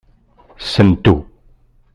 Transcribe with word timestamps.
Sentu. 0.71 1.15